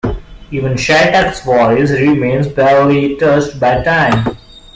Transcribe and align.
Even 0.49 0.77
Shattuck's 0.77 1.43
voice 1.43 1.91
remains 1.91 2.47
barely 2.47 3.17
touched 3.17 3.59
by 3.59 3.83
time... 3.83 4.35